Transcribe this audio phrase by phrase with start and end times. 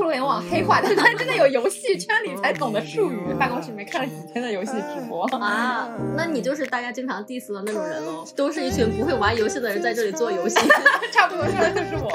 [0.00, 3.18] 互联网黑化， 但是真的有游戏圈里才懂的术语。
[3.38, 8.24] 办公室里面看了几天的游戏直播啊，那你就是大家经常 diss 的那种人喽？
[8.34, 10.56] 都是一群不会玩游戏的人在这里做游戏，
[11.12, 12.10] 差不多说的就是我。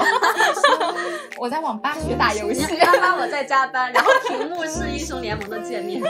[1.38, 6.02] 我在网吧学打游戏，加班我在加班，然后屏幕是英雄联盟的界面。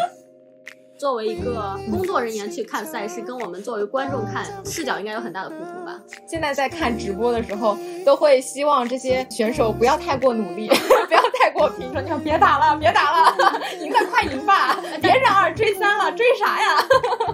[0.98, 6.00] 作为一个工作人员去看赛事，跟我们作为观众看视角应该有很大的不同吧？
[6.26, 10.70] 现在在看直播的时候，都会希望这些选手不要太过努力，
[11.06, 13.34] 不要太过拼，说你们别打了，别打了，
[13.80, 16.84] 赢的快赢吧， 别让二追三了，追啥呀？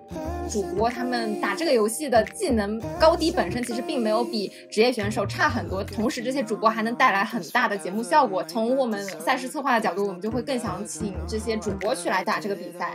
[0.48, 8.44] 主播他们打这个游戏的技能高低本身其实并没有比职业选手差很多，同时这些主播还能带来很大的节目效果。
[8.44, 12.92] 从我们赛事策划的角度，我们就会更想请这些主播去来打这个比赛。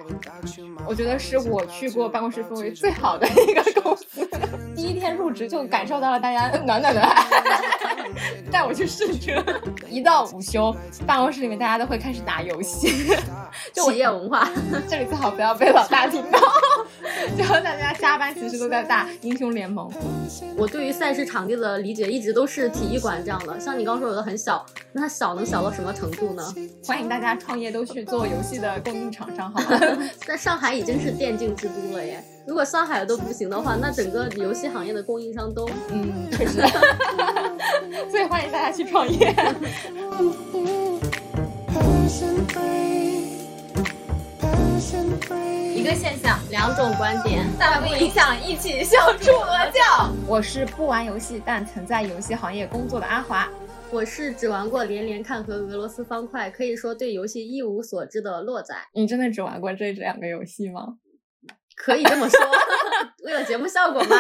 [0.87, 4.25] 我觉得是我去过办公室氛围最好的一个公司，
[4.73, 7.21] 第一天入职就感受到了大家暖暖的爱，
[8.51, 9.43] 带我去试车。
[9.89, 13.15] 一到午休，办公室里面大家都会开始打游戏，
[13.73, 14.49] 企业文化。
[14.87, 16.39] 这里最好不要被老大听到。
[17.37, 19.91] 就大家加班其实都在打英雄联盟。
[20.57, 26.43] 我对于赛事场地的理解一直都是体育馆这样的，像你刚说有的很小，那它小能小到什么程度呢？
[26.85, 29.79] 欢迎大家创业都去做游戏的供应厂商，好吗？
[30.25, 36.61] 在上海已经是电竞之都了耶，如果上海都不行的话，那整个游戏行业的供应商都嗯确实。
[38.09, 39.33] 所以 欢迎大家去创业。
[45.75, 50.11] 一个现象，两种观点，但不影响一起笑出鹅叫。
[50.27, 53.47] 我是不玩游戏但曾在游戏行业工作的阿华。
[53.91, 58.73] 我是只玩过连连看和俄罗斯方块，可以说对游戏一无所知的洛仔。
[58.93, 60.97] 你真的只玩过这两个游戏吗？
[61.83, 62.39] 可以这么说，
[63.25, 64.15] 为了节目效果吗？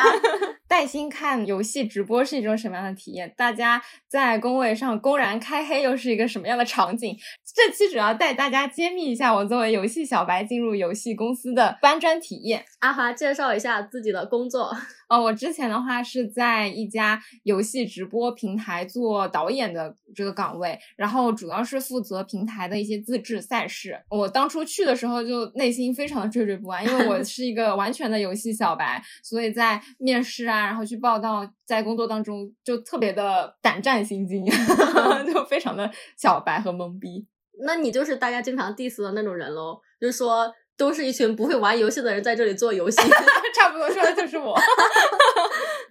[0.71, 3.33] 带薪看游戏直播是一种什么样的体验？
[3.35, 7.13] 大家在工位上公然开黑又是一个什么样的场景？
[7.53, 12.63] 这期主要带大家揭秘一下我作为游戏小白进入游戏公司的搬砖体验。
[12.79, 14.71] 阿华介绍一下自己的工作。
[15.11, 24.01] 哦，我之前的话是在一家游戏直播平台做导演的这个岗位，然后主要是负责平台的一些自制赛事。
[24.09, 34.45] 我当初去的时候就内心非常的惴惴不安，因为我 是一个完全的游戏小白，所以在面试啊，然后去报道，在工作当中就特别的胆战心惊，
[35.31, 37.25] 就非常的小白和懵逼。
[37.63, 40.53] 那你就是大家经常 diss 的那种人喽，就是说。
[40.77, 42.97] 都是一群不会玩游戏的人在这里做游戏，
[43.53, 44.57] 差不多说的就是我。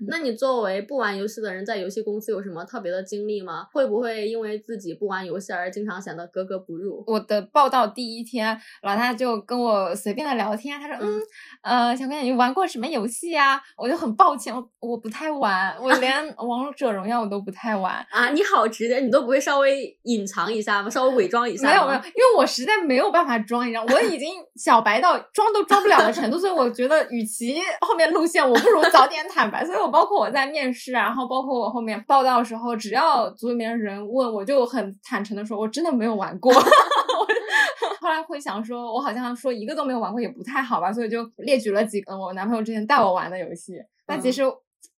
[0.09, 3.67] 那你作为不玩游戏的人，在游戏公司有什么特别的经历吗？
[3.73, 7.05] 会不会因为自己不玩游戏而经常显得格格不入？
[7.07, 11.21] 我的报道第一天，老大就跟我随便的聊天，他说：“嗯，
[11.63, 18.31] 呃，小姑娘，你玩过什么游戏啊？”我就很抱歉，我我不太玩，我 连王者荣耀我都不太玩啊。
[18.31, 20.91] 你好直接，你都不会稍微隐藏一下吗？
[20.91, 21.69] 稍微伪装一下？
[21.69, 24.81] 没有没有，因为我实在没有办法装，你知道，我已经小。
[24.81, 29.63] 白到装都装不了的程度，所以我觉得，与其后面露馅，我不如早点坦白。
[29.63, 36.53] 所以我包括我在面试啊，然后包括我后面报道的时候，只要组里面人问，我就很坦诚的说，我真的没有玩过。
[38.01, 43.75] 后来会想说，我好像说一个都没有玩过也不太好吧，所以就列举了几个我男朋友之前带我玩的游戏。
[44.07, 44.43] 但其实。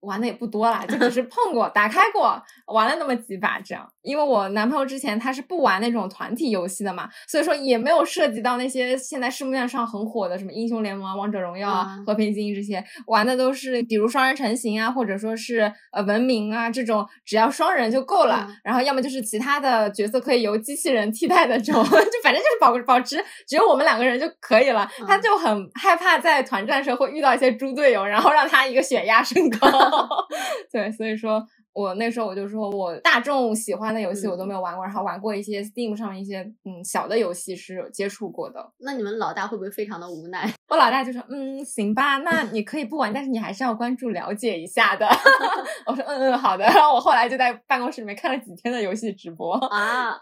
[0.01, 3.87] 玩的也不多啦，就只是碰过、打开过、玩了那么几把这样。
[4.03, 18.49] 因为我男朋友之前他是不玩那种团体游戏的嘛，所以说也没有涉及到那些现在市面上很火的什么英雄联盟啊、王者荣耀啊、和平精英这些，玩的都是比如双人成型啊，或者说是呃文明啊这种，只要双人就够了。
[18.65, 21.91] 然后要么就是其他的角色可以由机器人替代的这种， 就
[22.23, 24.91] 反正就是保保持只有我们两个人就可以了。
[25.07, 29.90] 他就很害怕在团战时候会遇到一些猪队友，然后让他一个血压升高。
[30.73, 31.43] 对，所以说
[31.73, 38.73] 我那时候我就说我大众喜欢的游戏我都没有玩过，然后玩过一些 Steam 上一些嗯小的游戏是有接触过的。
[38.79, 40.53] 那你们老大会不会非常的无奈？
[40.69, 45.07] 我老大就说嗯行吧，那你可以不玩，但是你还是要关注了解一下的。
[45.87, 50.17] 我说嗯嗯好的，然后我后来就在办公室里面看了几天的游戏直播啊。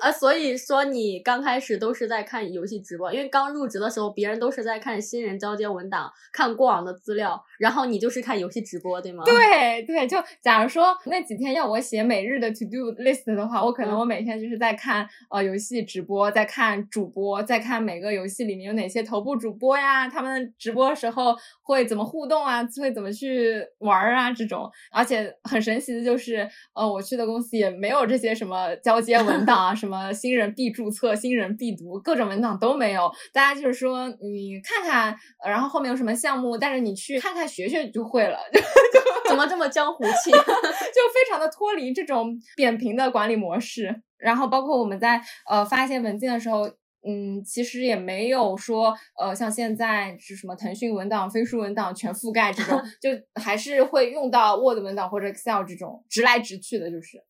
[0.00, 9.22] 啊，所以说你刚开始都是在看游戏直播，因为刚入职的时候，别人都是在看新人交接文档、看过往的资料，然后你就是看游戏直播，对吗？
[9.26, 24.70] 对对，就假如说那几天要我写每日的 to do list 的话，我可能我每天就是在看呃游戏直播，在看主播，在看每个游戏里面有哪些头部主播呀，他们直播时候会怎么互动啊，会怎么去玩啊这种。
[24.90, 29.49] 而且很神奇的就是，呃，我去的公司也没有这些什么交接文档。
[29.56, 33.10] 啊，什么新人必注册、新人必读，各种文档都没有。
[33.32, 35.16] 大家就是说，你看看，
[35.46, 38.38] 然后后面有什么项目，但是你去看看学学就会了。
[39.28, 40.30] 怎么这么江湖气？
[40.30, 44.02] 就非常常的脱离这种扁平的管理模式。
[44.18, 46.68] 然后包括我们在呃发一些文件的时候，
[47.06, 53.10] 嗯，其实也没有说呃像现在是什么腾讯文档、飞书文档全覆盖这种， 就
[53.40, 57.24] 还是会用到 Word 文档或者 Excel 这种直来直去的，就是。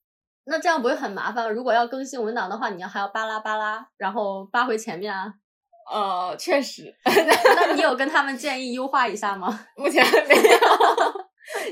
[0.47, 1.51] 那这样不会很麻烦？
[1.53, 5.33] 如果要更新文档的话，你要还要扒拉扒拉，然后扒回前面啊。
[5.93, 6.95] 呃，确实。
[7.05, 9.61] 那你有跟他们建议优化一下吗？
[9.77, 10.43] 目前还没有，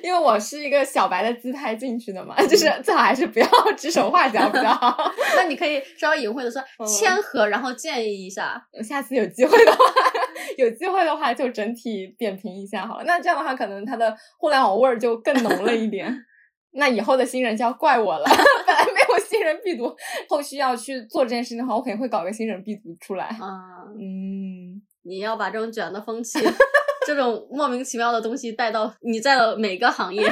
[0.02, 4.96] 因为我是一个小白的姿态进去的嘛，就是最好还是不要指手画脚比较好。
[5.36, 8.60] 那你可以稍微隐晦的说谦和，然后建议一下。
[8.82, 9.78] 下次有机会的话，
[10.56, 13.04] 有机会的话就整体点评一下好了。
[13.04, 16.12] 那这样的话，可能它的互联网味儿就更浓了一点。
[16.72, 18.24] 那以后的新人就要怪我了，
[18.66, 19.94] 本来没有新人必读，
[20.28, 23.26] 后续要去做这件事情的话，我肯定会搞个新人必读出来。
[23.26, 26.38] 啊，嗯，你要把这种卷的风气，
[27.06, 30.22] 这种莫名其妙的东西带到你在的每个行业。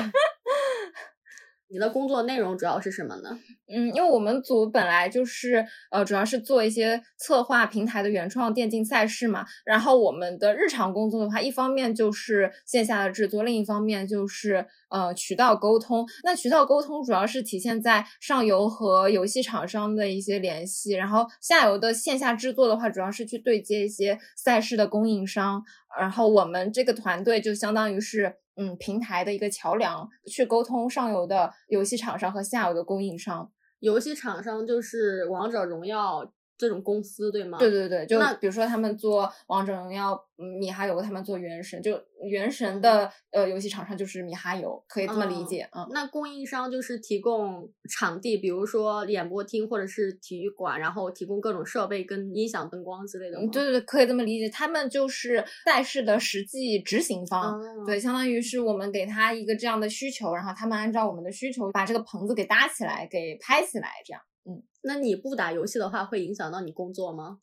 [1.69, 3.39] 你的工作内容主要是什么呢？
[3.69, 9.45] 嗯，因为我们组本来就是呃，主要是做一些策划平台的原创电竞赛事嘛。
[9.65, 16.07] 然后我们的日常工作的话，一方面就是线下的制作，另一方面就是呃渠道沟通。
[16.23, 25.65] 那渠道沟通主要是体现在上游和游戏厂商的一些联系，然后下游的线下制作的话，主要是去对接一些赛事的供应商。
[25.99, 28.37] 然后我们这个团队就相当于是。
[28.57, 33.51] 嗯，平台的一个桥梁，去沟通上游的游戏厂商和下游的供应商。
[33.81, 36.33] 游戏厂商就是王者荣耀。
[36.59, 37.59] 这种公司对吗？
[37.59, 45.87] 对对对，就比如说他们做王者荣耀，米哈游他们做原神，就原神的呃游戏厂商就是米哈游，可以这么理解嗯。
[45.91, 53.39] 那供应商就是提供场地，比如说演播厅或者是体育馆，然后提供各种设备跟音响、灯光之类的。
[53.49, 64.23] 对对对，可以这么理解，他们就是赛事的实际执行方，对，相当于是我们给他一个这样的需求，然后他们按照我们的需求把这个棚子给搭起来，给拍起来，这样。
[64.47, 67.41] 嗯，那你不打游戏的话，会影响到你工作吗？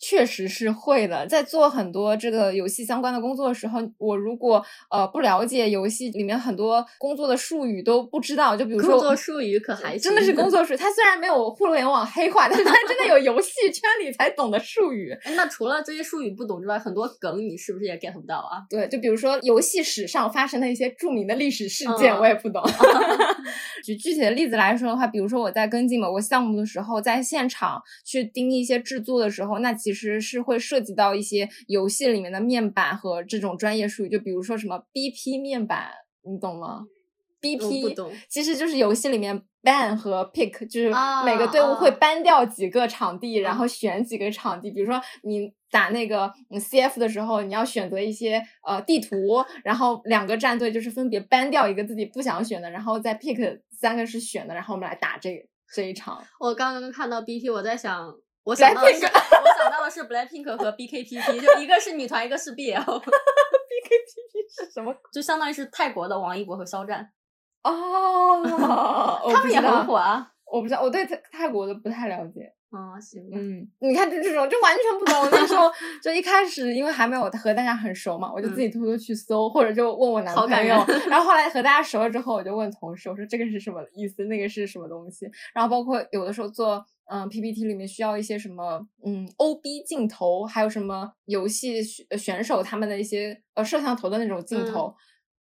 [0.00, 10.76] 确实是会的，在做很多这个游戏相关的工作的时候，我如果呃不了解游戏里面很多工作的术语都不知道，就比如说工作术语可还真的是工作术语。
[10.76, 15.14] 它虽然没有互联网黑化，但是它真的有游戏圈里才懂的术语。
[15.36, 18.64] 那除了这些术语不懂之外，很多梗你是不是也 get 不到啊？
[18.70, 22.62] 对，就比如说游戏史上发生的一些著名的历史事件，我也不懂。
[23.84, 35.90] 举具体的例子来说的话，比如说我在跟进某个项目的时候，在现场去盯一些制作的时候，那其实是会涉及到一些游戏里面的面板和这种专业术语，就比如说什么 BP 面板，
[36.22, 36.84] 你懂吗
[37.40, 40.90] ？BP 不懂，其实就是游戏里面 ban 和 pick，就是
[41.24, 44.70] 每个队伍会 ban 掉几个场地，然后选几个场地。
[44.70, 55.42] 比如说你打那个 CF 的时候，你要选择一些呃地图，然后两个战队就是分别 ban 掉一个自己不想选的，然后再 pick 三个是选的，然后我们来打这个
[55.74, 56.22] 这一场。
[56.38, 58.14] 我刚刚看到 BP，我在想。
[58.42, 58.72] 我想
[59.90, 62.78] 是 Blackpink 和 BKPP，就一个是女团，一个是 BL。
[62.80, 64.94] BKPP 是什么？
[65.12, 67.10] 就相当于是泰国的王一博和肖战。
[67.64, 68.40] 哦，
[69.34, 70.30] 他们也很火啊。
[70.50, 72.52] 我不知道，我对泰泰国的不太了解。
[72.70, 73.20] 啊，行。
[73.32, 75.28] 嗯，你看，就这种，就完全不懂。
[75.32, 75.70] 那时候
[76.02, 80.76] 就一开始，因为还没有和大家很熟嘛，我就自己偷偷去搜，或者就问我男朋友。
[81.08, 84.24] 然后后来和大家熟了之后，我就问同事，我说这个是什么意思？
[84.24, 85.28] 那个是什么东西？
[85.52, 86.84] 然后包括有的时候做。
[87.12, 88.86] 嗯，PPT 里面需要一些什么？
[89.04, 91.82] 嗯，OB 镜头，还有什么游戏
[92.16, 94.94] 选手他们的一些呃摄像头的那种镜头，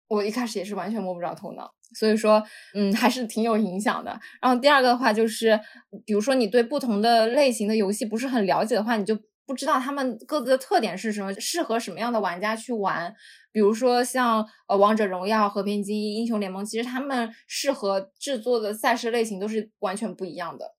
[0.09, 1.71] 我一开始也是完全摸不着头脑。
[1.99, 2.43] 所以说，
[2.75, 4.19] 嗯，还是挺有影响的。
[4.43, 5.59] 然后第二个的话就是，
[6.05, 13.15] 比如说你对不同的类型的游戏不是很了解的话，你就不知道他们各自的特点是什么，适合什么样的玩家去玩。
[13.53, 20.78] 比如说像呃王者荣耀、和平精英、英雄联盟，其实他们适合制作的赛事类型都是完全不一样的。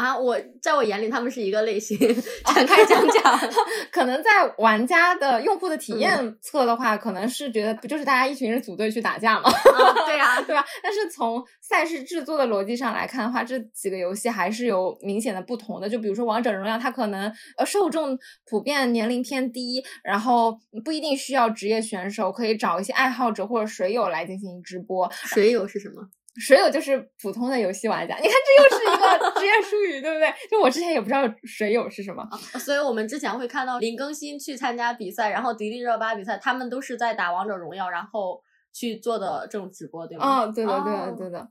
[0.00, 1.98] 啊，我在我眼里他们是一个类型，
[2.54, 3.38] 展开讲讲。
[3.92, 9.50] 可能在玩家的用户的体验侧的话，可能是觉得不就是大家一群人组队去打架吗？
[10.06, 10.64] 对呀， 对吧？
[10.82, 15.86] 但是从赛事制作的逻辑上来看的话，这几个游戏还是有明显的不同的。
[15.88, 25.10] 就比如说王者荣耀，它可能呃受众普遍年龄偏低，然后不一定需要职业选手，可以找一些爱好者或者水友来进行直播。
[25.12, 26.08] 水友是什么？
[26.36, 30.32] 水友就是普通的游戏玩家，你看这又是一个 职业术语，对不对？
[30.50, 32.24] 就我之前也不知道水友是什么，
[32.58, 38.40] 所以我们之前会看到林更新去参加比赛，然后迪丽热巴比赛，他们都是在打王者荣耀，然后
[38.72, 40.42] 去做的这种直播，对吗？
[40.42, 41.48] 哦，对的，对的，对的。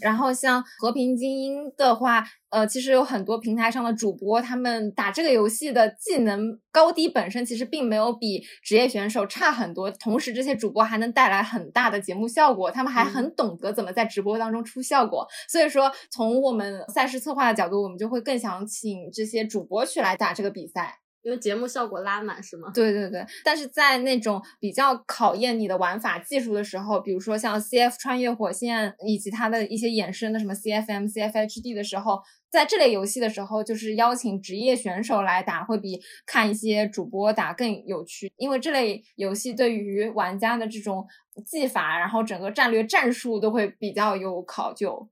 [0.00, 9.90] 然后像和平精英的话，呃，其实有很多平台上的主播，他们打这个游戏的技能高低本身其实并没有比职业选手差很多。
[9.90, 15.26] 同时，这些主播还能带来很大的节目效果，他们还很懂得怎么在直播当中出效果。
[15.48, 20.98] 所以说，从我们赛事策划的角度，我们就会更想请这些主播去来打这个比赛。
[21.24, 22.70] 因为节目效果拉满是吗？
[22.74, 38.30] 对对对，但是在那种比较考验你的玩法技术的时候，比如说像 CF 穿越火线以及它的一些衍生的什么 CFM、CFHD 的时候，在这类游戏的时候，就是邀请职业选手来打，会比看一些主播打更有趣。
[38.36, 41.06] 因为这类游戏对于玩家的这种
[41.46, 45.08] 技法，然后整个战略战术都会比较有考究。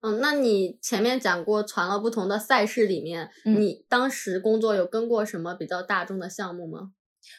[0.00, 0.10] 对。
[0.10, 6.92] 嗯，那你前面讲过传了不同的赛事里面，你当时工作有跟过什么比较大众的项目吗？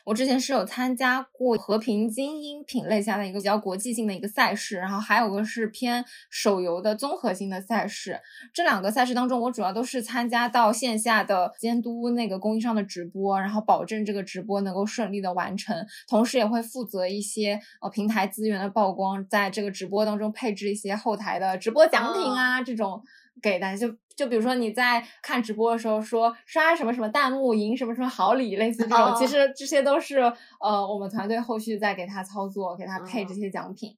[0.06, 8.20] 我之前是有参加过和平精英品类下的一个比较国际性的一个赛事，然后还有个是偏手游的综合性的赛事。
[8.54, 23.04] 这两个赛事当中，我主要都是参加到线下的监督那个供应商的直播，然后保证这个直播能够顺利的完成，同时也会负责一些呃平台资源的曝光，在这个直播当中配置一些后台的直播奖品啊这种。
[23.42, 30.20] 给大家就就比如说你在看直播的时候说刷什么什么弹幕赢什么什么好礼，类似这种，其实这些都是
[30.60, 33.96] 呃我们团队后续在给他操作，给他配这些奖品。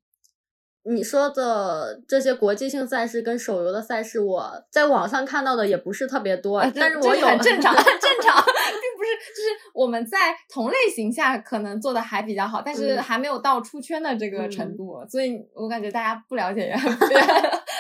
[0.84, 16.92] 你说的这些国际性赛事跟手游的赛事，我在网上看到的也不是特别多，但是我有很正常， 很正常， 并不是就是我们在同类型下可能做的还比较好，但是还没有到出圈的这个程度，所以我感觉大家不了解也很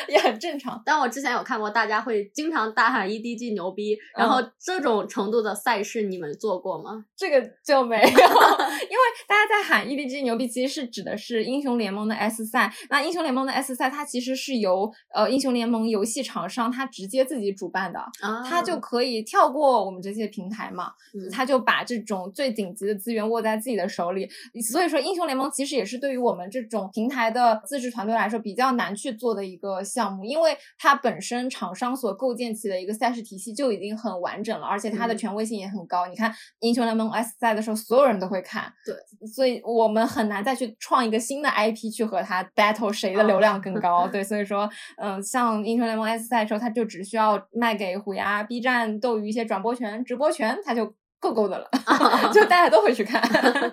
[0.08, 0.82] 也很正常。
[0.86, 7.06] 但我之前有看过，大家会经常大喊 EDG 牛逼，然后这种程度的赛事你们做过吗？
[7.16, 12.74] 这个就没有， 因为大家在喊 EDG 牛逼，其实是指的是英雄联盟的 S 赛。
[12.90, 18.00] 那英雄联盟的 S 赛，它其实是由呃英雄联盟游戏厂商它直接自己主办的，
[18.48, 20.92] 它就可以跳过我们这些平台嘛，
[21.32, 24.30] 它就把这种最顶级的资源握在自己的手里。
[24.62, 36.08] 所以说，英雄联盟其实也是对于我们这种平台的自制团队来说比较难去做的一个项目，因为它本身厂商所构建起的一个赛事体系就已经很完整了，而且它的权威性也很高。
[36.08, 38.96] 你看英雄联盟 S 赛的时候，所有人都会看，对，
[39.28, 42.92] 所以我们很难再去创一个新的 IP 去和它 battle。
[43.02, 44.08] 谁的流量更高？
[44.08, 44.70] 对，所以说，
[45.02, 51.68] 嗯，像英雄联盟 S 赛的时候，它就只需要卖给虎牙、B 站、斗鱼一些转播权、直播权，它就够够的了，
[52.32, 53.20] 就大家都会去看。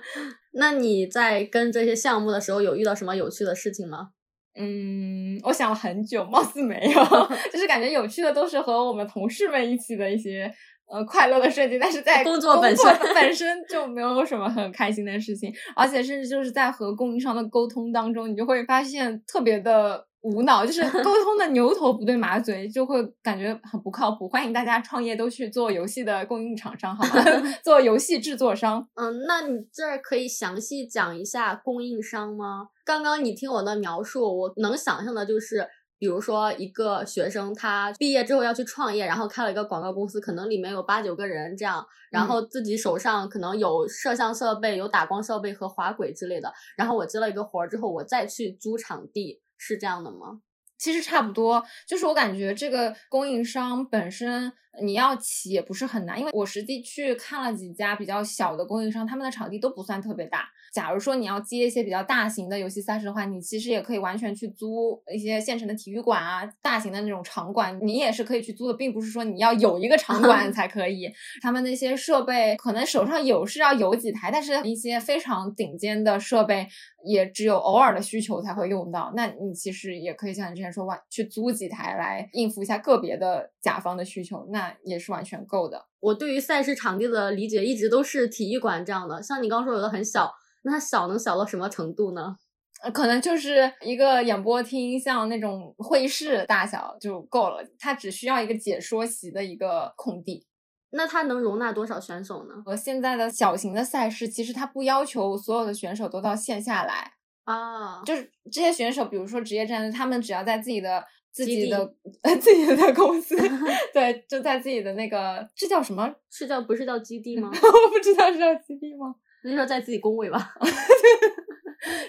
[0.54, 4.08] 那你在跟这些项目的时候，有遇到什么有趣的事情吗？
[4.54, 7.04] 嗯，我想了很久，貌似没有，
[7.52, 10.52] 就是感觉有趣的都是和我们同事们一起的一些。
[10.90, 24.28] 呃，快乐的瞬间，但是在工作本身本身就没有什么很开心的事情，而且甚至就是在和供应商的沟通当中，你就会发现特别的无脑，就是 沟通的牛头不对马嘴，就会感觉很不靠谱。
[24.28, 27.24] 欢迎大家创业都去做游戏的供应厂商，好吗？
[27.62, 28.88] 做游戏制作商。
[28.94, 32.68] 嗯，那你这儿可以详细讲一下供应商吗？
[32.84, 35.68] 刚刚你听我的描述，我能想象的就是。
[36.00, 46.52] 比如说，一个学生他毕业之后要去创业，然后开了一个广告公司，可能里面有八九个人这样，然后自己手上可能有摄像设备、有打光设备和滑轨之类的。
[46.76, 50.40] 然后我接了一个活儿之后，我再去租场地，是这样的吗？
[50.78, 60.48] 其实差不多，就是我感觉这个供应商本身你要起也不是很难，因为我实际去看了几家比较小的供应商，他们的场地都不算特别大。
[60.72, 71.10] 假如说你要接一些比较大型的游戏赛事的话，你其实也可以完全去租一些现成的体育馆啊，大型的那种场馆，你也是可以去租的，并不是说你要有一个场馆 才可以。
[71.40, 76.66] 他们那些设备可能手上有是要有几台，但是一些非常顶尖的设备
[77.04, 79.12] 也只有偶尔的需求才会用到。
[79.16, 85.86] 那你其实也可以像你之前说，完去租几台来应付一下个别的甲方的需求，那也是完全够的。
[86.00, 90.32] 我对于赛事场地的理解一直都是体育馆这样的，像你刚说有的很小。
[90.68, 92.36] 那它小能小到什么程度呢？
[92.82, 97.64] 呃，可能就是一个演播厅，像那种会议室大小就够了。
[97.78, 100.46] 它只需要一个解说席的一个空地。
[100.90, 102.62] 那它能容纳多少选手呢？
[102.64, 108.02] 和现在的小型的赛事，其实它不要求所有的选手都到线下来啊。
[108.04, 111.78] 就是这些选手，比如说职业战队，他们只要在自己的自己的
[112.22, 113.36] 呃自己的公司，
[113.92, 116.14] 对，就在自己的那个，这叫什么？
[116.30, 117.50] 是叫不是叫基地吗？
[117.52, 119.16] 我不知道是叫基地吗？
[119.44, 120.54] 那就在自己工位吧。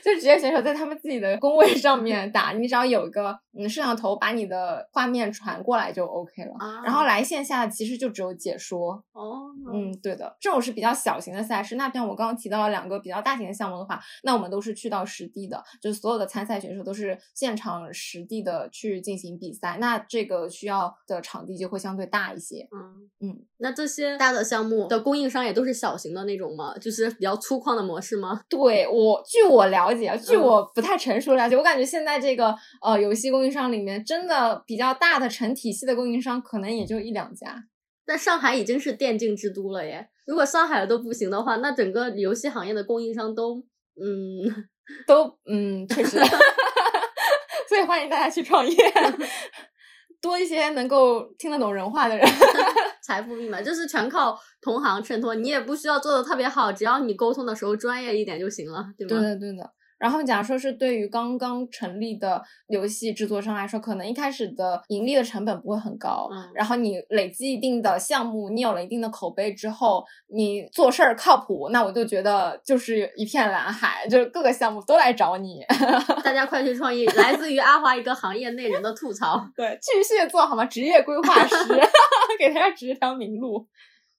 [0.04, 6.54] 就职业选手在他们自己的工位上面 打，你只要有一个嗯摄像头把你的画面传过来就 OK 了。
[6.58, 11.76] 啊然后来线下其实就只有解说，哦，嗯，对的，这种是比较小型的赛事。
[11.76, 19.78] 那像我刚刚提到了两个比较大型的项目的话，那我们都是去到实地的，就是所有的参赛选手都是现场实地的去进行比赛。
[19.80, 22.68] 那这个需要的场地就会相对大一些。
[22.72, 26.76] 嗯嗯，那这些大的项目的供应商也都是小型的那种吗？
[26.80, 28.42] 就是比较粗犷的模式吗？
[28.50, 37.62] 对我，据我了解，据嗯我不太成熟了解，我感觉现在这个呃游戏供应商里面，真的比较大的成体系的供应商，可能也就一两家。
[38.06, 43.62] 但上海已经是电竞之都了耶，如果上海都不行的话，那整个游戏行业的供应商都
[44.02, 44.66] 嗯，
[45.06, 46.18] 都嗯，确实，
[47.68, 48.76] 所以欢迎大家去创业，
[50.22, 52.28] 多一些能够听得懂人话的人。
[53.02, 59.22] 财富密码就是全靠同行衬托，你也不需要做的特别好，只要你沟通的时候专业一点就行了，对吗？
[59.22, 59.72] 对的，对的。
[60.00, 66.30] 然后，假如说是对于刚刚成立的游戏制作商来说，可能一开始的盈利的成本不会很高。
[66.32, 75.64] 嗯然后你累积一定的项目，你有了一定的口碑之后，你做事儿靠谱，那我就觉得就是一片蓝海，就是各个项目都来找你。
[76.24, 77.06] 大家快去创业！
[77.12, 79.46] 来自于阿华一个行业内人的吐槽。
[79.56, 80.66] 对，巨蟹座好吗？
[80.66, 81.56] 职业规划师，
[82.40, 83.68] 给大家指一条明路。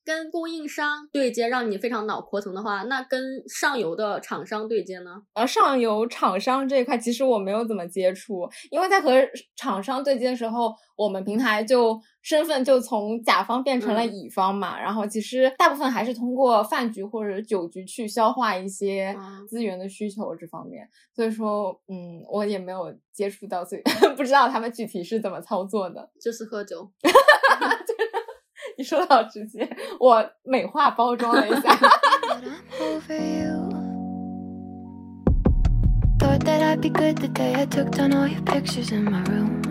[0.04, 5.23] 跟供应商对接让你非常脑壳疼的话，那跟上游的厂商对接呢？
[5.35, 9.11] 呃，上游厂商这一块，其实我没有怎么接触，因为在和
[9.57, 23.83] 厂商对接的时候，我们平台就身份就从甲方变成了嗯乙方嘛，然后其实大部分还是通过饭局或者酒局去消化一些嗯资源的需求这方面，所以说，嗯，我也没有接触到， 所以
[24.16, 26.11] 不知道他们具体是怎么操作的。
[26.21, 26.90] 就是喝酒。
[28.79, 31.77] 你说的好直接，我美化包装了一下。
[36.19, 39.62] Thought that I'd be good the day I took down all your pictures in my room.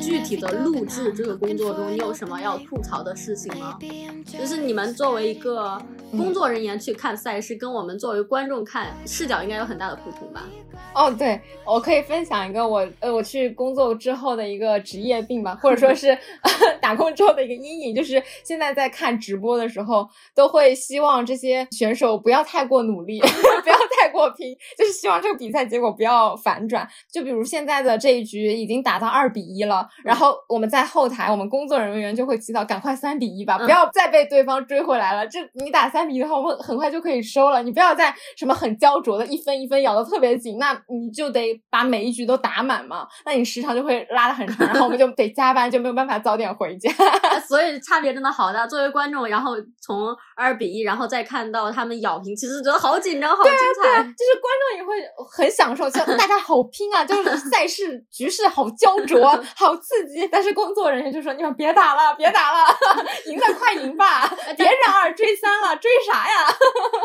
[0.00, 3.78] 具体的录制这个工作中，你有什么要吐槽的事情吗？
[4.26, 10.48] 就是你们作为一个工嗯作人员去看赛事，跟我们作为观众看视角应该有很大的不同吧？
[10.94, 16.16] 哦，对，我可以分享一个我呃我去工作之后的一个职业病吧，或者说是
[16.80, 23.20] 打工之后的一个阴影，就是现在在看直播的时候，都会希望这些选手不要太过努力，
[23.62, 26.86] 不要太过拼，就是希望这个比赛结果不要反转。
[27.10, 35.26] 就比如现在的这一局已经打到二比一了，然后我们在后台，我们工作人员就会祈祷赶快三比一吧，不要再被对方追回来了。
[35.26, 37.62] 这你打三比一的话，我们很快就可以收了。
[37.62, 46.90] 你不要再什么很焦灼的一分一分咬得特别紧，那你就得把每一局都打满嘛，那你时长就会拉得很长， 然后我们就得加班，就没有办法早点回家。
[47.48, 48.66] 所以差别真的好大。
[48.66, 54.02] 作为观众，然后从二比一，然后再看到他们咬平，其实觉得好紧张，好精彩。
[54.02, 54.94] 就是观众也会
[55.30, 60.28] 很享受，就大家好拼啊，就是赛事局势好焦灼， 好刺激。
[60.30, 62.58] 但是工作人员就说：“你们别打了，别打了，
[63.26, 66.46] 赢的快赢吧， 别让二追三了，追啥呀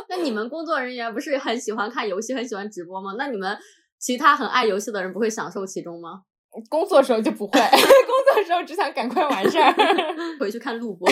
[0.10, 3.14] 那你们工作人员不是很喜欢看游戏，很喜欢直播吗？
[3.18, 3.58] 那你们
[4.00, 6.22] 其他很爱游戏的人不会享受其中吗？？”
[6.70, 9.72] 工作时候就不会，工作时候只想赶快完事儿。
[10.40, 11.08] 回去看录播。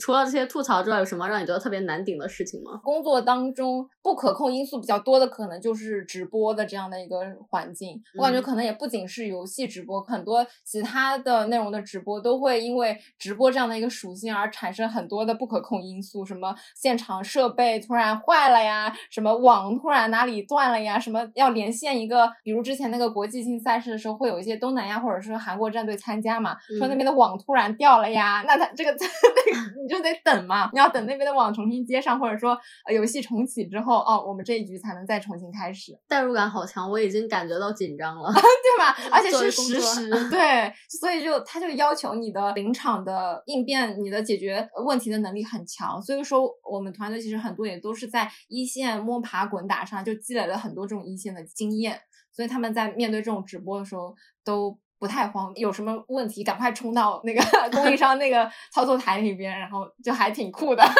[0.00, 2.80] 除了这些吐槽之外，有什么让你觉得特别难顶的事情吗？
[2.82, 7.16] 工作当中不可控因素比较多的，可能就是直播的这样的一个
[7.48, 8.02] 环境。
[8.18, 28.94] 我感觉嗯可能也不仅是游戏直播，很多其他的内容的直播都会因为直播这样的一个属性而产生很多的不可控因素，什么现场设备突然坏了呀，什么网突然哪里断了呀，什么要连线一个，比如之前那个国际性赛事的时候，会有一些东南亚或者是韩国战队参加嘛，说那嗯边的网突然掉了呀，那他这个
[29.84, 38.32] 你就得等嘛，你要等那边的网重新接上，或者说呃游戏重启之后，哦，我们这一局才能再重新开始，代入感好强，我已经感觉到紧张了。
[38.32, 38.96] 对吧？
[39.12, 46.00] 而且是实时，对，所以就他就要求你的临场的应变、你的解决问题的能力很强。
[46.00, 52.00] 所以说，我们团队其实很多也都是在一线摸爬滚打上就积累了很多这种一线的经验，
[52.32, 54.78] 所以他们在面对这种直播的时候都。
[55.04, 60.82] 不太慌，有什么问题赶快冲到那个 供应商那个操作台里边，然后就还挺酷的。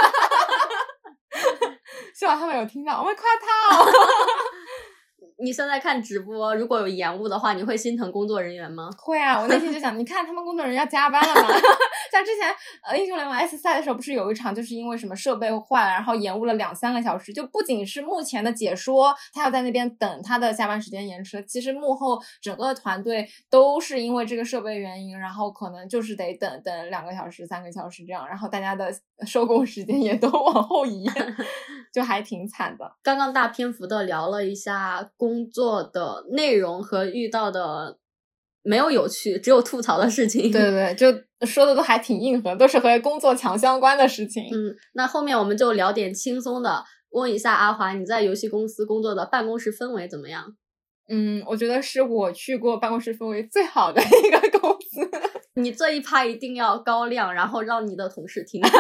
[2.15, 3.87] 希望他们有听到，我们夸他哦。
[5.43, 8.89] 你现在看直播，如果有延误的话，你会心疼工作人员吗？
[8.99, 11.49] 会啊，我那天就想，你看他们工作人员要加班了吗。
[12.13, 12.49] 像之前
[12.87, 17.33] 呃英雄联盟 S 赛的时候，不是有一场就是因为什么设备坏了，然后延误了两三个小时。
[17.33, 28.95] 就不仅是目前的解说，他要在那边等他的下班时间延迟，其实幕后整个团队都是因为这个设备原因，然后可能就是得等等两个小时、三个小时这样，然后大家的
[29.27, 31.05] 收工时间也都 往后移，
[31.93, 32.93] 就还挺惨的。
[33.03, 37.97] 刚刚大篇幅的聊了一下工作的内容和遇到的
[38.63, 40.53] 没有有趣，只有吐槽的事情。
[40.53, 44.45] 对对对，就说的都还挺硬核，都是和工作强相关的事情。
[44.53, 50.45] 嗯，那后面我们就聊点轻松的，问一下阿华，你在游戏公司工作的办公室氛围怎么样？
[51.09, 55.11] 嗯，我觉得是我去过办公室氛围最好的一个公司。
[55.57, 58.61] 你这一趴一定要高亮，然后让你的同事听。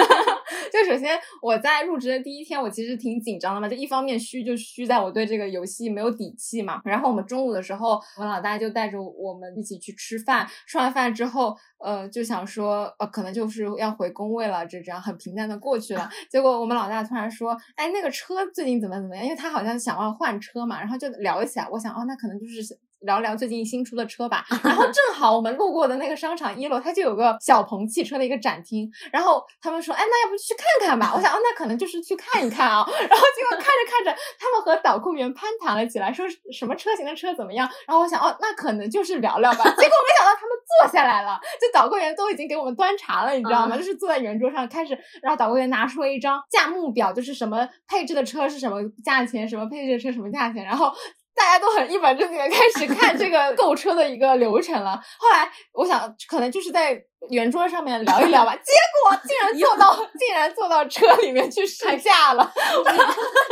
[0.75, 3.69] 就首先我在入职的第一天，我其实挺紧张的嘛。
[3.69, 6.81] 就一方面虚就虚在我对这个游戏没有底气嘛。
[6.85, 10.47] 然后我们中午的时候，我老大就带着我们一起去吃饭。
[10.67, 16.11] 吃完饭之后，呃，就想说，呃，可能就是要回工位了，就这样很平淡的过去了。
[16.29, 19.25] 结果我们老大突然说，哎，那个车最近怎么怎么样？
[19.25, 20.81] 因为他好像想要换车嘛。
[20.81, 22.63] 然后就聊起来，我想，哦，那可能就是。
[23.05, 31.13] 聊聊最近新出的车吧，然后正好我们路过的那个商场一楼，它就有个小鹏汽车的一个展厅，然后他们说，哎，那要不去看看吧？
[31.15, 32.85] 我想，哦，那可能就是去看一看啊。
[32.87, 37.69] 然后结果看着看着，他们和导购员攀谈了起来，说什么车型的车怎么样？
[37.87, 39.65] 然后我想，哦，那可能就是聊聊吧。
[39.65, 43.77] 结果没想到他们坐下来了，就导购员都已经给我们端茶了，你知道吗？
[43.77, 50.93] 就是坐在圆桌上开始，然后导购员拿出了一张价目表，就是什么配置的车是什么价钱，什么配置的车什么价钱，然后。
[51.35, 54.93] 大家都很一本正经的开始看这个购车的一个流程了。
[55.19, 56.97] 后来我想，可能就是在
[57.31, 58.55] 圆桌上面聊一聊吧。
[58.63, 62.53] 结果竟然坐到，竟然坐到车里面去试驾了。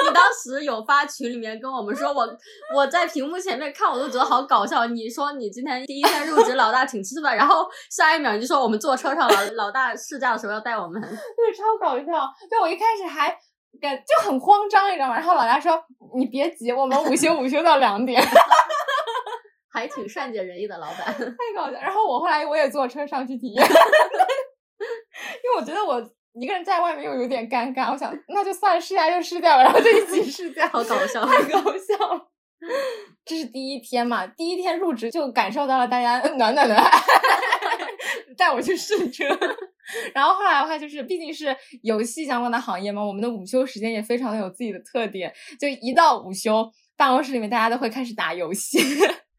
[0.07, 2.29] 你当时有发群里面跟我们说，我
[2.75, 4.87] 我在屏幕前面看，我都觉得好搞笑。
[4.87, 11.01] 你说你今天第一天入职，老大请吃饭， 然后下一秒你就说我们坐车上了，老大试驾的时候要带我们。
[11.01, 12.29] 对，超搞笑。
[12.49, 13.37] 对，我一开始还。
[13.81, 15.15] 感就很慌张，你知道吗？
[15.15, 15.83] 然后老大说
[16.17, 18.23] ：“你别急，我们午休午休到两点。
[19.73, 21.73] ”还挺善解人意的老板，太搞笑。
[21.81, 23.71] 然后我后来我也坐车上去体验， 因
[25.51, 25.99] 为我觉得我
[26.35, 32.29] 一个人在外面又有点尴尬，我想那就算试驾就试驾吧，然后就一起 试驾，好搞笑，太搞笑了。
[33.25, 36.91] 这是第一天嘛，第一天入职就感受到了大家暖暖的爱，
[38.37, 39.25] 带我去试车。
[40.15, 45.33] 然后后来的话，就是毕竟是游戏相关的行业嘛，我们的午休时间也非常的有自己的特点。
[45.59, 48.79] 就一到午休，办公室里面大家都会开始打游戏。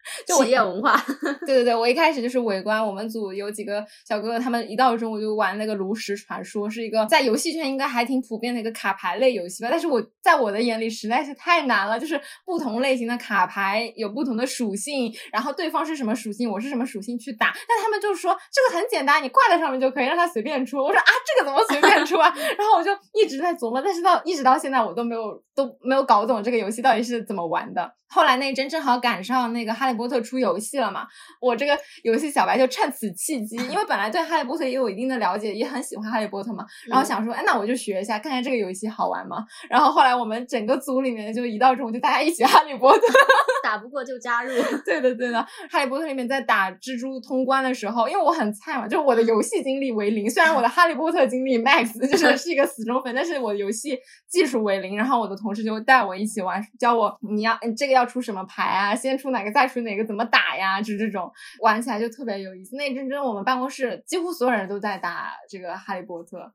[0.27, 1.01] 企业文化，
[1.45, 9.69] 对对对，我一开始就是围观，我们组有几个小哥哥，他们一到中午就玩那个炉石传说，是一个在游戏圈应该还挺普遍的一个卡牌类游戏吧。
[9.71, 17.53] 但是我在我的眼里实在是太难了，就是不同类型的卡牌有不同的属性，然后对方是什么属性，我是什么属性去打。
[17.67, 20.77] 但他们就说这个很简单，你挂在上面就可以，让他随便出。
[20.77, 22.33] 我说啊，这个怎么随便出啊？
[22.57, 27.93] 然后我就一直在琢磨，但是到一直到现在我都没有都没有搞懂这个游戏到底是怎么玩的。
[28.13, 31.07] 后来那一阵正好赶上那个哈利波特出游戏了嘛，
[31.41, 39.43] 我这个游戏小白就趁此契机，因为本来对哈利波特也有一定的了解，也很喜欢哈利波特嘛，然后想说，哎，那我就学一下，看看这个游戏好玩吗？
[39.67, 43.01] 然后后来我们整个组里面就一到中午就大家一起 哈利波特，
[43.63, 44.51] 打不过就加入。
[44.85, 53.97] 对的对的，哈利波特里面在打蜘蛛通关的时候，因为我很菜嘛，就是我的游戏经历为零，虽然我的哈利波特经历 max 就是是一个死忠粉，但是我游戏
[54.29, 58.02] 技术为零，然后我的同事就带我一起玩，教我你要你这个要。
[58.03, 58.93] 要出什么牌啊？
[58.93, 60.03] 先出哪个，再出哪个？
[60.03, 60.81] 怎么打呀？
[60.81, 62.75] 就这种玩起来就特别有意思。
[62.75, 66.51] 那阵真的我们办公室几乎所有人都在打这个哈利波特。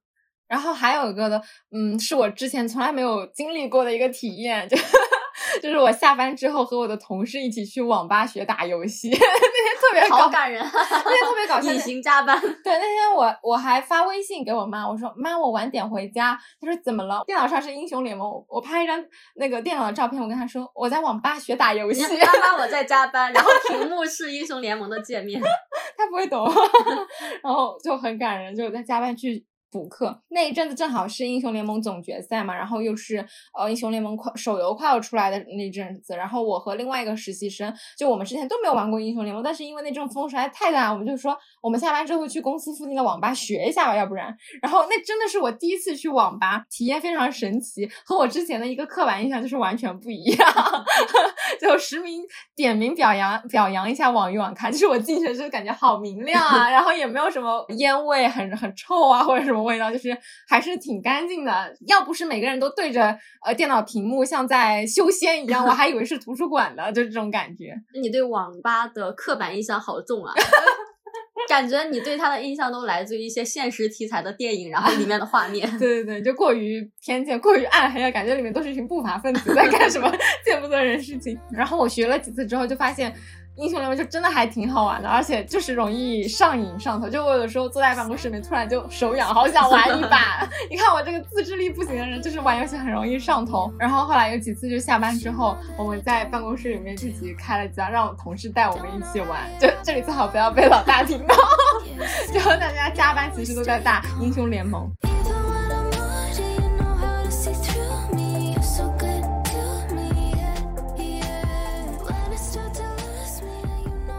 [0.47, 4.77] 然后还有一个的，嗯，是我之前从来没有经历过的一个体验，就
[5.61, 9.09] 就是我下班之后和我的同事一起去网吧学打游戏。
[9.13, 11.73] 那天特别好感人，那天特别搞 笑。
[11.73, 12.41] 隐形加班。
[12.41, 16.39] 对，那天我我还发微信给我妈，我说妈，我晚点回家。
[16.61, 17.25] 她说怎么了？
[17.27, 19.03] 电脑上是英雄联盟，我拍一张
[19.37, 22.03] 那个电脑的照片，我跟她说我在网吧学打游戏。
[22.03, 25.41] 妈妈，我在加班，然后屏幕是英雄联盟的界面。
[25.97, 26.49] 她不会懂，
[27.43, 29.45] 然后就很感人，就在加班去。
[29.71, 33.25] 补课那一阵子正好是英雄联盟总决赛嘛，然后又是
[33.59, 50.53] 呃英雄联盟快手游快要出来的那阵子，然后我和另外一个实习生，就我们之前都没有玩过英雄联盟，但是因为那阵风实在太大，我们就说我们下班之后去公司附近的网吧学一下吧，要不然，然后那真的是我第一次去网吧，体验非常神奇，和我之前的一个刻板印象就是完全不一样。
[51.61, 52.23] 就实名
[52.55, 60.17] 点名表扬表扬一下网鱼网咖，就是我进去就感觉好明亮啊，然后也没有什么烟味，很很臭啊或者什么味道，就是
[60.49, 61.75] 还是挺干净的。
[61.87, 67.75] 要不是每个人都对着呃电脑屏幕像在修仙一样，我还以为是图书馆的，就这种感觉。
[68.01, 70.35] 你对网吧的刻板印象好重啊！
[71.49, 75.67] 感觉你对他的印象都来自于一些现实题材的电影，然后里面的画面。
[75.79, 80.13] 对对对，就过于偏见，过于暗黑啊，感觉里面都是一群不法分子在干什么
[80.45, 81.39] 见不得人事情。
[81.51, 83.15] 然后我学了几次之后，就发现。
[83.59, 87.09] 英雄联盟就真的还挺好玩的，而且就是容易上瘾上头。
[87.09, 90.49] 就我有时候坐在办公室里面，突然就手痒，好想玩一把。
[90.71, 93.73] 你看我这个自制力不行的人，就是玩游戏很容易上头。
[93.77, 99.41] 然后后来有几次就下班之后，我们在办公室里面自己开了家，让同事带我们一起玩。
[99.59, 101.35] 就这里最好不要被老大听到，
[102.33, 104.89] 就大家加班其实都在打英雄联盟。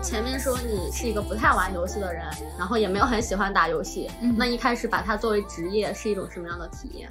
[0.09, 2.25] 前面说你是一个不太玩游戏的人，
[2.57, 7.07] 然后也没有很喜欢打游戏，那一开始把它作为职业是一种什么样的体验？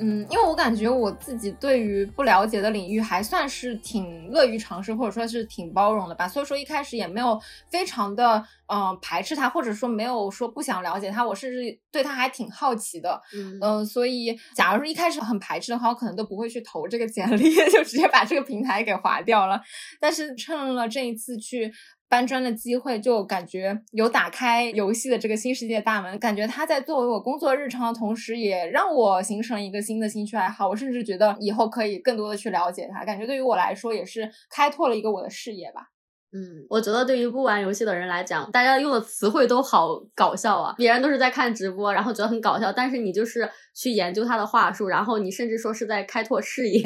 [0.00, 6.26] 嗯，因为我感觉我自己对于不了解的领域还算是挺乐于尝试，或者说是挺包容的吧。
[6.26, 7.38] 所以说一开始也没有
[7.70, 13.20] 非常的嗯排斥它，或者说没有说不想了解它，我甚至对它还挺好奇的。
[13.60, 19.60] 嗯，所以假如说一开始很排斥的话，我可能都不会去投这个简历， 就直接把这个平台给划掉了。
[20.00, 21.70] 但是趁了这一次去。
[22.12, 26.18] 搬砖的机会，就感觉有打开游戏的这个新世界大门。
[26.18, 30.68] 感觉它在作为我工作日常的同时，也让我形成了一个新的兴趣爱好。
[30.68, 33.02] 我甚至觉得以后可以更多的去了解它。
[33.02, 35.86] 感觉对于我来说，也是开拓了一个我的视野吧。
[36.34, 40.74] 嗯，我觉得对于不玩游戏的人来讲，大家用的词汇都好搞笑啊。
[40.76, 46.82] 别人都是在看直播，然后觉得很搞笑，但是你就是去研究他的话术，然后你甚至说是在开拓视野，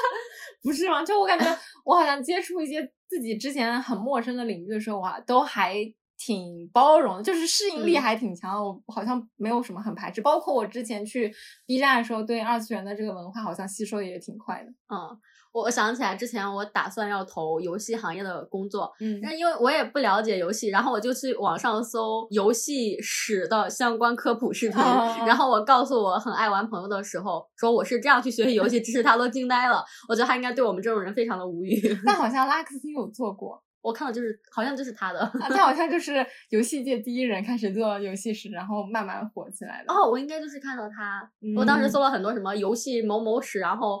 [0.62, 1.02] 不是吗？
[1.02, 1.46] 就我感觉，
[1.86, 2.92] 我好像接触一些。
[3.08, 5.74] 自己之前很陌生的领域的时候啊，都还
[6.18, 8.62] 挺包容的，就是适应力还挺强。
[8.62, 11.32] 我好像没有什么很排斥，包括我之前去
[11.66, 14.70] B 站的时候，对二次元的这个文化好像吸收也挺快的。
[14.94, 15.18] 嗯。
[15.50, 24.78] 我想起来之前我打算要投游戏行业的工作，嗯，那因为我也不了解游戏，然后我就去网上搜游戏史的相关科普视频，
[25.26, 29.82] 然后我告诉我很爱玩朋友的时候，说我是这样去学习游戏知识，他都惊呆了。
[30.08, 31.80] 我觉得他应该对我们这种人非常的无语。
[32.04, 39.92] 但好 像拉克斯有做过，我看到就是好像就是他的，他好像就是游戏界第一人，开始做游戏史，然后慢慢火起来的。
[39.92, 44.00] 哦，我应该就是看到他，我当时搜了很多什么游戏某某史，然后。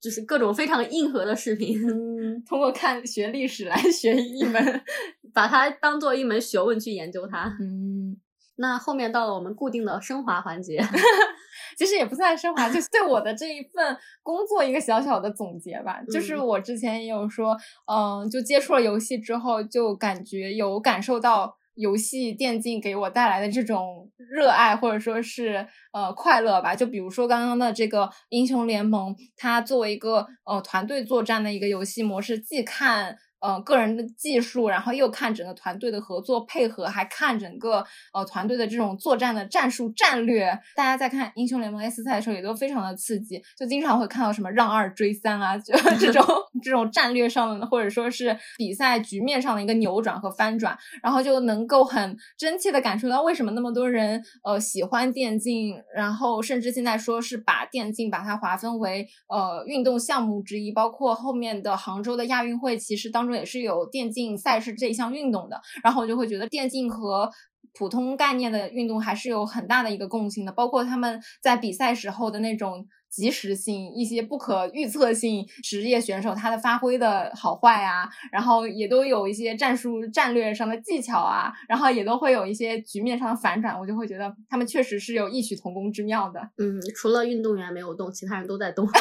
[0.00, 1.76] 就是各种非常硬核的视频，
[2.46, 4.80] 通过看学历史来学一门，
[5.34, 7.52] 把它当做一门学问去研究它。
[7.60, 8.16] 嗯，
[8.54, 10.78] 那后面到了我们固定的升华环节，
[11.76, 16.00] 其实也不算升华，就是对我的这一份工作一个小小的总结吧。
[16.12, 17.56] 就是我之前也有说，
[17.86, 21.56] 嗯，就接触了游戏之后，就感觉有感受到。
[21.74, 26.74] 游戏电竞给我带来的这种热爱，或者说是呃快乐吧。
[26.76, 33.16] 就比如说刚刚的这个英雄联盟，它作为一个呃团队作战的一个游戏模式，既看。
[33.42, 40.56] 呃，个人的技术，然后又看整个团队的合作配合，还看整个呃团队的这种作战的战术战略。
[40.76, 46.24] 大家在看英雄联盟 S 赛的时候，也都非常的刺激，就经常会看到什么让二追三啊，就 这种
[46.62, 63.31] 这种战略上的，或者说是比赛局面上的一个扭转和翻转，然后就能够很真切的感受到为什么那么多人呃喜欢电竞，然后甚至现在说是把电竞把它划分为呃运动项目之一，包括后面的杭州的亚运会，其实当中。
[63.34, 67.30] 也是有电竞赛事这一项运动的，然后我就会觉得电竞和
[67.74, 86.40] 普通概念的运动还是有很大的一个共性的，包括他们在比赛时候的那种及时性、一些不可预测性，职业选手他的发挥的好坏啊，然后也都有一些战术战略上的技巧啊，然后也都会有一些局面上的反转，我就会觉得他们确实是有异曲同工之妙的。
[86.58, 88.86] 嗯，除了运动员没有动，其他人都在动。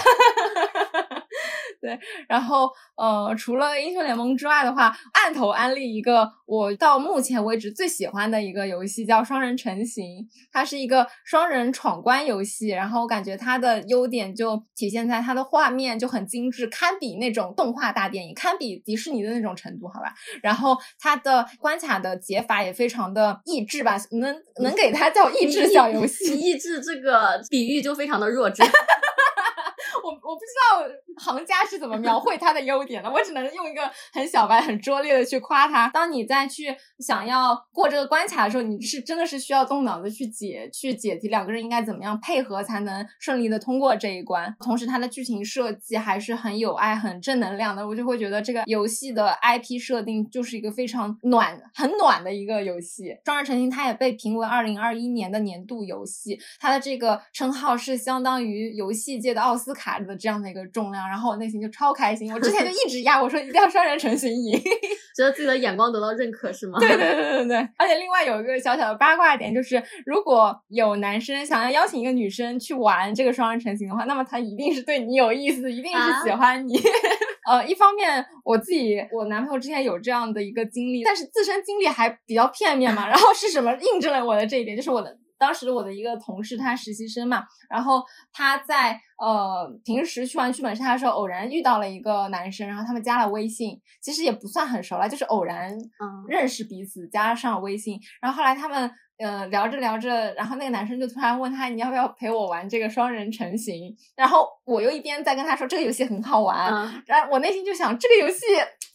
[1.82, 10.28] 对，然后呃，除了英雄联盟之外的话，暗头安利一个我到目前为止最喜欢的一个游戏，叫双人成行。
[10.52, 20.14] 它是一个双人闯关游戏，然后我感觉它的优点就体现在它的画面就很精致，堪比那种动画大电影，堪比迪士尼的那种程度，好吧。
[20.44, 26.38] 然后它的关卡的解法也非常的益智吧，能能给它叫益智小游戏。
[26.40, 28.62] 益智这个比喻就非常的弱智。
[30.12, 33.82] 我不知道行家是怎么描绘他的优点的，我只能用一个
[34.14, 35.88] 很小白、很拙劣的去夸他。
[35.90, 44.56] 当你再去想要过这个关卡的时候，你是真的是需要动脑子去解、去解题，两个人应该怎么样配合才能顺利的通过这一关。
[44.60, 53.18] 同时，它的剧情设计还是很有爱、很正能量的，我就会觉得这个游戏的 IP 设定就是一个非常暖、很暖的一个游戏。
[53.26, 61.08] 双人成行它也被评为二零二一年的年度游戏，它的这个称号是相当于游戏界的奥斯卡的这样的一个重量。
[61.08, 64.60] 然后我内心就超开心，我之前就一直压我说一定要双人成行赢。
[65.16, 66.80] 觉得自己的眼光得到认可是吗？
[66.82, 76.80] 对对对对对，而且另外有一个小小的八卦点，就是如果有男生想要邀请一个女生去玩这个双人成行的话，那么他一定是对你有意思，一定是喜欢你。
[77.50, 83.10] 呃，一方面我自己我男朋友之前有这样的一个经历，但是自身经历还比较片面嘛。
[83.10, 84.78] 然后是什么印证了我的这一点？
[84.78, 98.92] 就是我的当时我的一个同事，他实习生嘛，然后他在呃平时去玩剧本杀的时候，偶然遇到了一个男生，然后他们加了微信，其实也不算很熟了，就是偶然嗯认识彼此，加上微信，然后后来他们。
[99.24, 103.96] 呃，聊着聊着，然后那个男生就突然问他，你要不要陪我玩这个双人成行？
[104.16, 108.40] 然后我又一边在跟他说这个游戏很好玩，嗯然后我内心就想这个游戏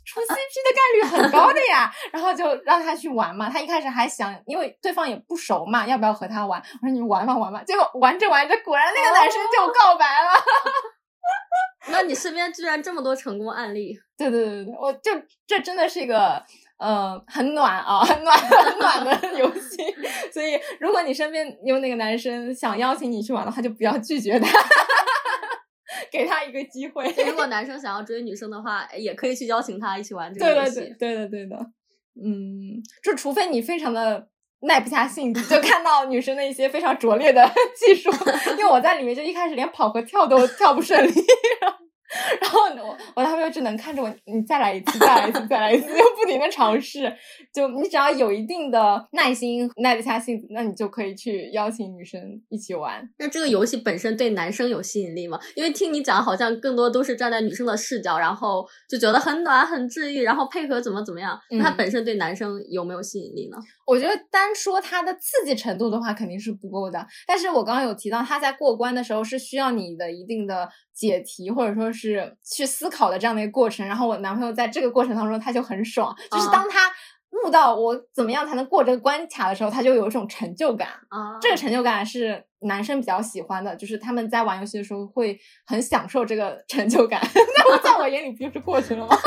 [0.05, 3.49] 出 CP 的概率很高的呀， 然后就让他去玩嘛。
[3.51, 6.61] 他一开始还想，因为对方也不熟嘛，要不要和他玩？
[6.83, 7.63] 我说你玩吧玩吧。
[7.65, 10.31] 结果玩着玩着，果然那个男生就告白了。
[11.89, 15.13] 那你身边居然这么多成功案例， 对对对对，我就
[15.47, 16.43] 这真的是一个
[16.79, 19.77] 呃很暖啊，很暖很暖的游戏。
[20.33, 24.47] 所以如果你身边有哪个男生想邀请你去玩的话，就不要拒绝他，
[26.13, 27.07] 给他一个机会。
[27.27, 30.95] 如果男生想要追女生的话，也可以去邀请他一起玩这个游戏。
[30.99, 31.57] 对的对的，
[32.23, 34.29] 嗯，就除非你非常的
[34.61, 38.11] 耐不下性子，就看到女生的一些非常拙劣的技术，
[38.59, 41.11] 因为我在里面就一开始连跑和跳都跳不顺利。
[41.61, 41.79] 然 后
[42.83, 47.13] 我我男朋友只能看着我，你再来一次，再来一次，再来一次， 就不停的尝试。
[47.53, 53.09] 就你只要有一定的耐心，耐得下性子，那你就可以去邀请女生一起玩。
[53.19, 55.39] 那这个游戏本身对男生有吸引力吗？
[55.55, 61.39] 因为听你讲，好像更多都是站在女生的视角，然后就觉得很暖、很治愈，然后配合怎么怎么样。
[61.51, 63.57] 那它嗯本身对男生有没有吸引力呢？
[63.87, 67.07] 我觉得单说它的刺激程度的话，肯定是不够的。
[67.27, 73.87] 但是我刚刚有提到，它在过关的时候是需要你的一定的解题，或者说是去思考的这样的一个过程。
[73.87, 76.91] 然后我男朋友在这个过程当中，他就很爽，就是啊当他
[77.45, 80.89] 悟到我怎么样才能过这个关卡的时候，他就有一种成就感。
[81.11, 87.21] 啊，这个成就感是男生比较喜欢的，就是他们在玩游戏的时候会很享受这个成就感。
[87.59, 89.15] 那我在我眼里不就是过去了吗？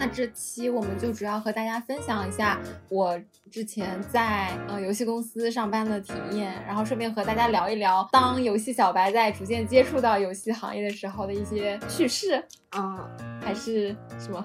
[0.00, 2.58] 那这期我们就主要和大家分享一下
[2.88, 12.42] 我之前在呃游戏公司上班的体验，然后顺便和大家聊一聊当游戏小白在逐渐接触到游戏行业的时候的一些趣事，
[12.74, 12.98] 嗯，
[13.44, 14.42] 还是什么？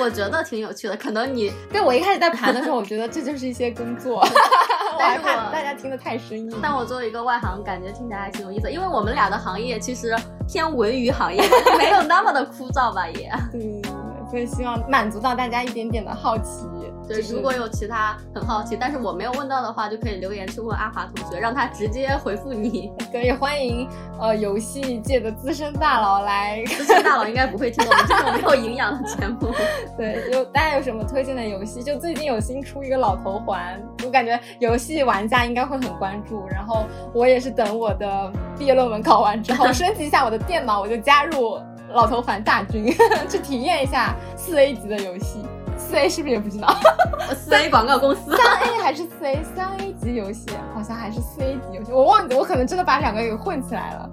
[0.00, 0.96] 我觉得挺有趣的。
[0.96, 4.24] 可能你对我一开始在盘的时候，我觉得这就是一些工作，
[4.96, 6.60] 但是我怕大家听得太生硬。
[6.62, 11.42] 但我作为一个外行，感觉听起来还挺有意思，因为我们俩的行业其实偏文娱行业，
[11.76, 13.28] 没有那么的枯燥吧也。
[13.50, 13.91] 对对对对，
[14.32, 16.66] 所以希望满足到大家一点点的好奇。
[17.06, 22.90] 对，就是如果有其他很好奇，但是我没有问到的话，就可以留言去问阿华同学，让他直接回复你。
[23.12, 23.86] 对，也欢迎
[24.18, 29.52] 呃游戏界的资深大佬来， 资深大佬应该不会听我们这种没有营养的节目。
[29.98, 31.82] 对，有大家有什么推荐的游戏？
[31.82, 36.46] 就最近有新出一个老头环，我感觉游戏玩家应该会很关注。
[36.48, 41.58] 然后我也是等我的毕业论文考完之后，升级一下我的电脑，我就加入
[41.94, 42.94] 老头环大军，
[43.28, 45.44] 去体验一下四 A 级的游戏。
[45.76, 46.74] 四 A 是不是也不知道？
[47.34, 48.30] 四 A 广告公司。
[48.36, 49.42] 三 A 还是四 A？
[49.54, 54.10] 三 A 级游戏好像还是四 A 级游戏，我忘记，我可能真的把两个给混起来了。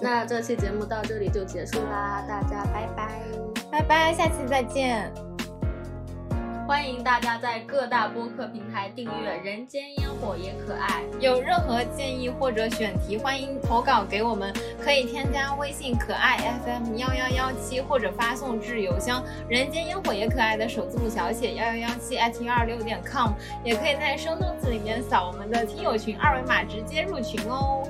[0.00, 3.08] 那这期节目到这里就结束啦，大家拜拜！
[3.70, 5.33] 拜拜，下期再见。
[6.66, 11.02] 欢迎大家在各大播客平台订阅《人间烟火也可爱》。
[11.20, 14.50] 有任何建议或者选题，欢迎投稿给我们，
[14.82, 27.86] 可以添加微信可爱 FM 幺幺幺七，或者发送至邮箱人间烟火也可爱的首字母小写幺幺幺七 at 幺二六点 com，也可以在生动字里面扫我们的听友群二维码直接入群哦。